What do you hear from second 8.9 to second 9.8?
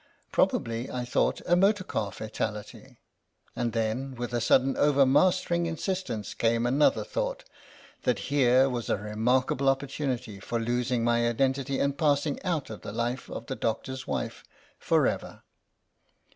remarkable